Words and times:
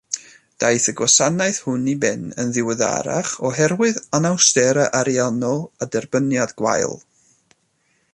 Daeth 0.61 0.85
y 0.91 0.93
gwasanaeth 0.99 1.59
hwn 1.65 1.83
i 1.91 1.93
ben 2.05 2.23
yn 2.43 2.55
ddiweddarach 2.55 3.33
oherwydd 3.49 3.99
anawsterau 4.21 4.89
ariannol 5.01 5.61
a 5.85 5.89
derbyniad 5.97 6.57
gwael. 6.63 6.97